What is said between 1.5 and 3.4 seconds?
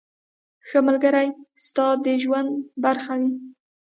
ستا د ژوند برخه وي.